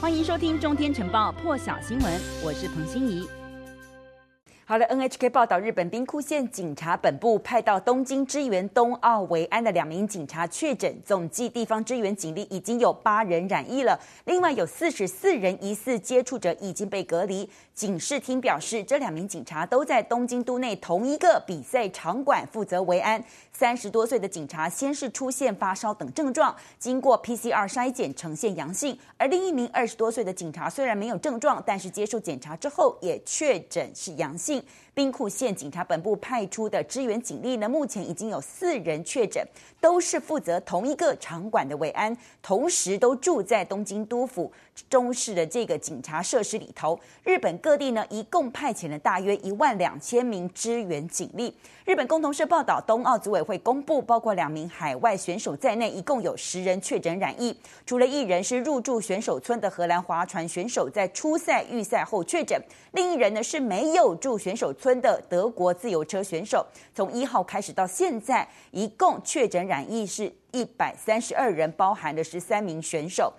[0.00, 3.28] 欢迎收听《中天晨报》破晓新闻，我是彭欣怡。
[4.64, 17.48] 好了，NHK 报道，日本兵库县警察本部派到东京支援东奥维安的两名警察确诊，总计地方支援警力已经有八人染疫了，另外有四十四人疑似接触者已经被隔离。
[17.78, 23.22] 警视厅表示，这两名警察都在东京都内同一个比赛场馆负责维安。
[23.52, 34.60] 三十多岁的警察先是出现发烧等症状，经过 PCR 筛检呈现阳性，而另一名二十多岁的警察虽然没有症状，但是接受检查之后也确诊是阳性。
[34.98, 39.46] 兵库县警察本部派出的支援警力呢，目前已经有四人确诊，
[39.80, 44.52] 都是负责同一个场馆的维安，同时都住在东京都府
[44.90, 46.98] 中市的这个警察设施里头。
[47.22, 51.54] 日本各地呢，一共派遣了大约一万两千名支援警力。
[51.84, 57.56] 日本共同社报道，冬奥组委会公布，包括两名海外选手在内，一共有十人确诊染疫。
[57.86, 62.60] 除了一人是入住选手村的荷兰划船选手，在初赛预赛后确诊，
[62.92, 66.66] 另一人呢是没有住选手村分的德国自由车选手。
[66.94, 73.30] 从一号开始到现在，一共确诊染疫是一百三十二人，包含了十三名选手。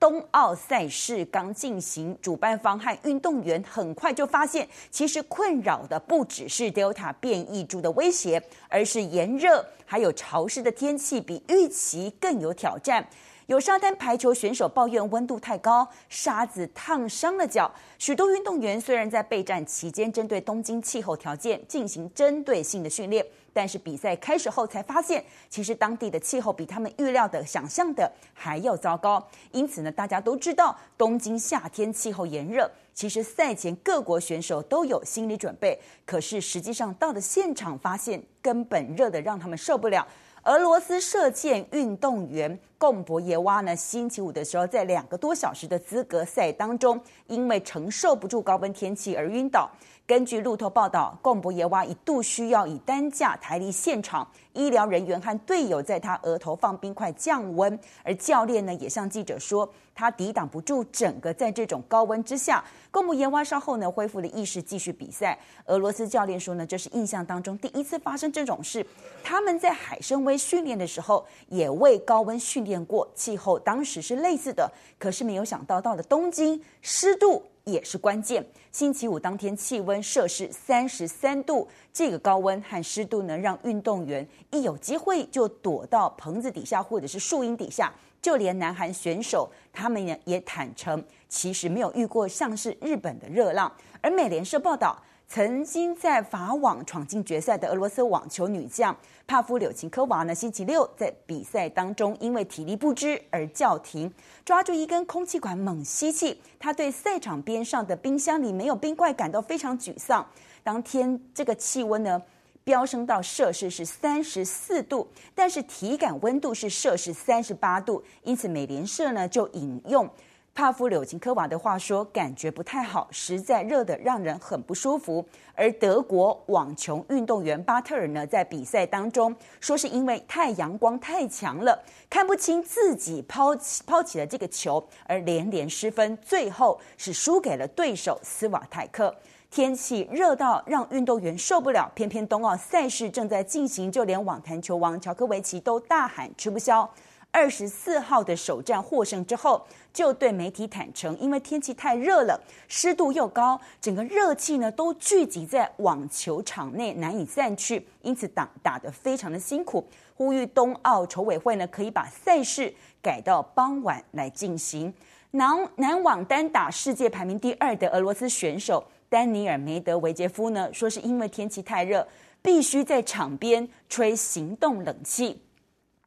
[0.00, 13.06] 冬奥赛事刚进行，主办方和运动员很快就发现，其实困扰的不只是 Delta 变异株的威胁，而是炎热还有潮湿的天气比预期更有挑战。
[13.46, 17.72] 有沙滩排球选手抱怨温度太高，沙子烫伤了脚。
[17.96, 29.24] 许多运动员虽然在备战期间针对东京气候条件进行针对性的训练，但是比赛开始后才发现，其实当地的气候比他们预料的、想象的还要糟糕。
[29.52, 40.04] 因此呢，大家都知道东京夏天气候炎热，其实赛前各国选手都有心理准备，可是实际上到了现场，发现根本热得让他们受不了。
[40.42, 49.70] 俄罗斯射箭运动员贡博耶娃呢，星期五的时候，在两个多小时的资格赛当中，因为承受不住高温天气而晕倒。
[50.06, 62.62] 根据路透报道，贡博耶娃一度需要以担架抬离现场，医疗人员和队友在他额头放冰块降温，而教练呢也向记者说，他抵挡不住整个在这种高温之下。
[62.92, 65.36] 贡博耶娃稍后呢恢复了意识，继续比赛。
[65.64, 68.86] 俄罗斯教练说呢，这是印象当中第一次发生这种事。
[69.24, 77.42] 他们在海参崴训练的时候也为高温训练过，气候当时是类似的，可是没有想到到了东京，湿度。
[77.66, 78.46] 也是关键。
[78.70, 87.92] 星期五当天气温摄氏三十三度，这个高温和湿度呢，让运动员一有机会就躲到棚子底下或者是树荫底下。
[88.22, 93.72] 就连南韩选手他们也也坦诚，其实没有遇过像是日本的热浪。
[94.00, 94.96] 而美联社报道。
[95.28, 104.10] 曾经在法网闯进决赛的俄罗斯网球女将帕夫柳琴科娃呢，星期六在比赛当中因为体力不支而叫停，
[104.44, 106.40] 抓住一根空气管猛吸气。
[106.60, 110.24] 她对赛场边上的冰箱里没有冰块感到非常沮丧。
[110.62, 112.22] 当天这个气温呢
[112.62, 120.08] 飙升到摄氏是三十四度，但是体感温度是摄氏三十八度，因此美联社呢就引用。
[120.56, 125.22] 帕夫柳琴科娃的话说：“感觉不太好，实在热得让人很不舒服。”
[125.54, 131.78] 而德国网球运动员巴特尔呢，在比赛当中说是因为太阳光太强了，
[132.08, 139.14] 看不清自己抛起抛起了这个球，而连连失分，最后是输给了对手斯瓦泰克。
[139.50, 146.90] 天气热到让运动员受不了，偏偏冬奥赛事正在进行，就连网坛球王乔科维奇都大喊吃不消。
[147.36, 149.62] 二十四号的首战获胜之后，
[149.92, 159.86] 就对媒体坦诚，因为天气太热了，湿度又高，整个热气呢都聚集在网球场内，难以散去，因此打打得非常的辛苦。
[160.14, 164.90] 呼吁冬奥筹委会呢可以把赛事改到傍晚来进行。
[165.32, 172.08] 男男网单打世界排名第二的俄罗斯选手丹尼尔梅德维杰夫呢，说是因为天气太热，
[172.40, 175.42] 必须在场边吹行动冷气。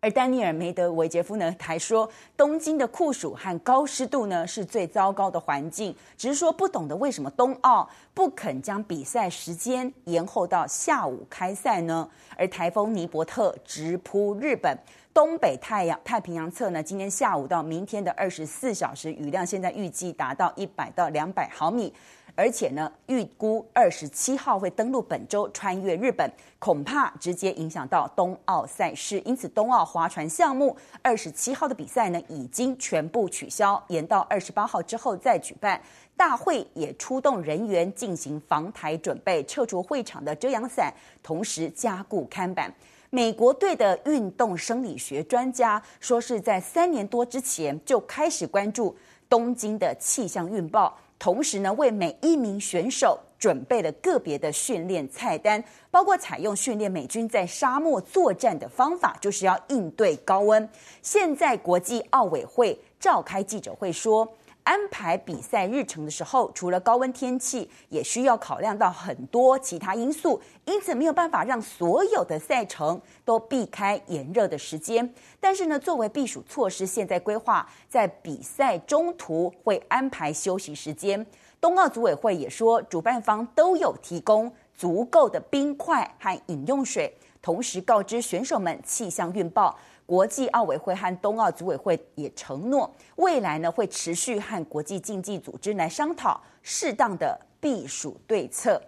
[0.01, 12.09] 而丹尼尔梅德韦杰夫呢，还说东京的酷暑和高湿度呢是最糟糕的环境，只是说不懂得为什么冬奥不肯将比赛时间延后到下午开赛呢？
[12.38, 14.77] 而台风尼伯特直扑日本
[15.13, 21.94] 东北太阳太平洋侧呢，今天下午到明天的二十四小时雨量现在预计达到一百到两百毫米。
[22.35, 29.19] 而且呢，预估二十七号会登陆本州，穿越日本，恐怕直接影响到冬奥赛事。
[29.25, 35.81] 因此，冬奥划船项目二十七号的比赛呢，已经全部取消，延到二十八号之后再举办。
[36.15, 40.93] 大会也出动人员进行防台准备，撤除会场的遮阳伞，
[41.23, 42.73] 同时加固看板。
[43.09, 48.95] 美国队的运动生理学专家说，是在三年多之前就开始关注。
[49.29, 55.62] 东京的气象预报，同时呢，为每一名选手准备了个别的训练菜单，
[55.92, 60.68] 包括采用训练美军在沙漠作战的方法，就是要应对高温。
[61.01, 64.27] 现在国际奥委会召开记者会说，
[64.69, 75.12] 安排比赛日程的时候，除了高温天气，也需要考量到很多其他因素，因此没有办法让所有的赛程都避开炎热的时间。
[75.39, 81.25] 但是呢，作为避暑措施，现在规划在比赛中途会安排休息时间。
[81.60, 87.12] 冬奥组委会也说，主办方都有提供足够的冰块和饮用水，
[87.42, 89.75] 同时告知选手们气象预报。
[90.09, 98.81] 国际奥委会和冬奥组委会也承诺，未来呢会持续和国际竞技组织来商讨适当的避暑对策。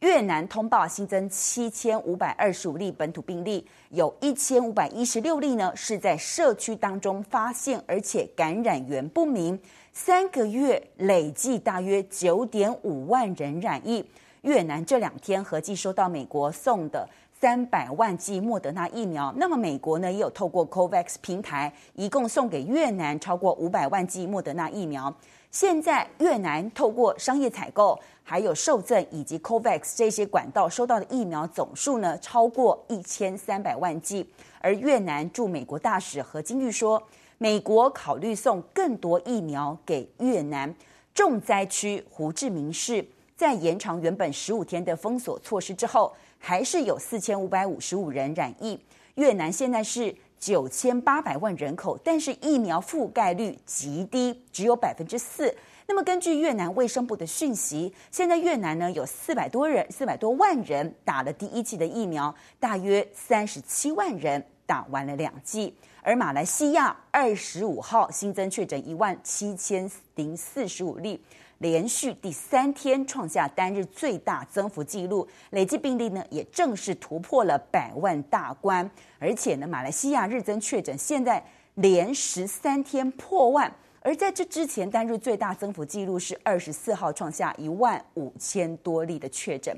[0.00, 9.56] 越南通报新增七千五百二十五例本土病例，有一千五百一十六例呢是在社区当中发现，而且感染源不明。
[9.92, 14.04] 三个月累计大约九点五万人染疫。
[14.42, 17.08] 越南这两天合计收到美国送的。
[17.38, 25.14] 三百万剂莫德纳疫苗，那么美国呢也有透过 COVAX 平台，一共送给越南超过五百万剂莫德纳疫苗。
[25.50, 34.26] 现在越南透过商业采购、还有受赠以及 COVAX 这些管道收到的疫苗总数呢超过一千三百万剂。
[34.60, 37.02] 而越南驻美国大使何金玉说，
[37.36, 40.74] 美国考虑送更多疫苗给越南。
[41.14, 43.06] 重灾区胡志明市
[43.36, 46.10] 在延长原本十五天的封锁措施之后。
[46.38, 48.78] 还是有四千五百五十五人染疫。
[49.14, 55.54] 越南现在是九千八百万人口，但是疫苗覆盖率极低，只有百分之四。
[55.88, 65.74] 那么根据越南卫生部的讯息，现在越南呢有四百多人、四百多万人打了第一剂的疫苗，大约三十七万人打完了两剂。
[66.02, 71.20] 而马来西亚二十五号新增确诊一万七千零四十五例。
[71.58, 81.42] 连续第三天创下单日最大增幅记录，累计病例呢也正式突破了百万大关，而且呢，马来西亚日增确诊现在
[81.74, 89.74] 连十三天破万，而在这之前单日最大增幅记录是二十四号创下一万五千多例的确诊。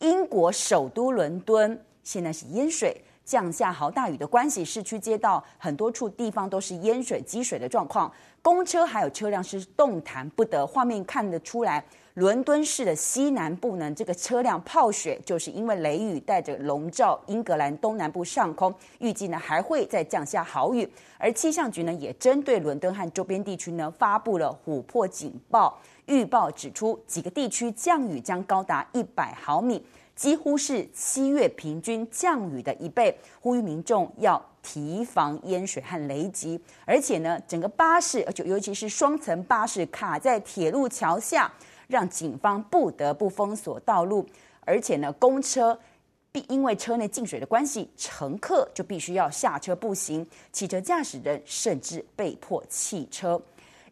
[0.00, 3.00] 英国首都伦敦现在是淹水。
[3.30, 8.12] 降下豪大雨的关系，市区街道很多处地方都是淹水积水的状况，
[8.42, 10.66] 公车还有车辆是动弹不得。
[10.66, 11.84] 画面看得出来，
[12.14, 20.90] 伦敦市的西南部呢，这个车辆泡雪，就是因为雷雨带着笼罩英格兰东南部上空，预计呢还会再降下豪雨。
[21.16, 29.86] 而气象局呢也针对伦敦和周边地区呢发布了琥珀警报，预报指出几个地区降雨将高达一百毫米。
[30.20, 36.60] 几乎是七月平均降雨的一倍，呼吁民众要提防淹水和雷击。
[36.84, 41.50] 而且呢，整个巴士，而且尤其是双层巴士卡在铁路桥下，
[41.88, 44.26] 让警方不得不封锁道路。
[44.66, 45.80] 而且呢，公车
[46.30, 53.40] 必因为车内进水的关系，乘客就必须要下车步行，汽车驾驶人甚至被迫弃车。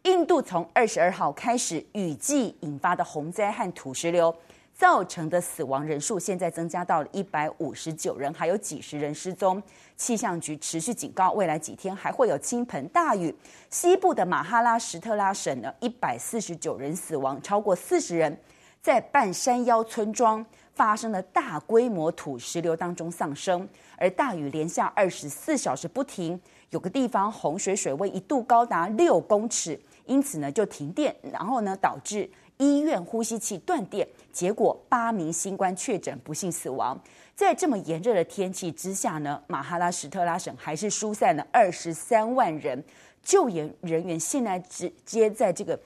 [0.08, 4.34] 印度从二十二号开始，雨季引发的洪灾和土石流。
[4.74, 9.60] 造成的死亡人数现在增加到了一百五十九人，还有几十人失踪。
[9.96, 13.34] 气象局持续警告，未来几天还会有倾盆大雨。
[13.70, 18.34] 西部的马哈拉什特拉省呢，一百四十九人死亡，超过四十人
[18.80, 20.46] 在半山腰村庄
[20.78, 23.68] 发生了大规模土石流当中丧生。
[23.96, 32.30] 而大雨连下二十四小时不停，有个地方洪水水位一度高达六公尺，因此呢就停电，然后呢导致。
[32.58, 37.00] 医院呼吸器断电，结果八名新冠确诊不幸死亡。
[37.36, 42.84] 在这么炎热的天气之下呢，马哈拉什特拉省还是疏散了二十三万人。
[43.22, 45.78] 救援人员现在直接在这个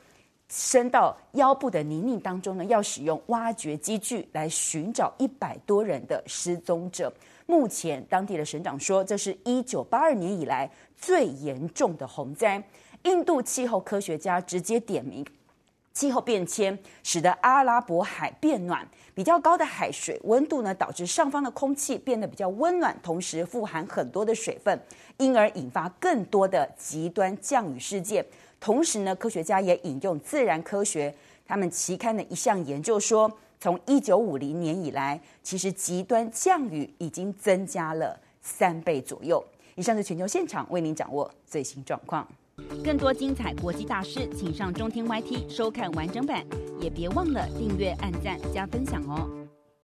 [0.54, 7.10] 深到腰部的泥泞当中呢，要使用挖掘机具来寻找一百多人的失踪者。
[7.46, 12.62] 目前当地的省长说，这是一九八二年以来最严重的洪灾。
[13.04, 15.24] 印度气候科学家直接点名。
[15.94, 24.78] 气候变迁使得阿拉伯海变暖，比较高的海水温度呢，导致上方的空气变得比较温暖，同时富含很多的水分，
[25.16, 28.24] 因而引发更多的极端降雨事件。
[28.62, 31.10] 同时呢，科学家也引用《自然科学》
[31.44, 33.28] 他们期刊的一项研究说，
[33.58, 39.44] 从一九五零年以来，其实极端降雨已经增加了三倍左右。
[39.74, 42.24] 以上是全球现场为您掌握最新状况。
[42.84, 46.46] 更多精彩国际大师，请上中天 YT 收看完整版，
[46.80, 49.41] 也别忘了订阅、按赞、加分享哦。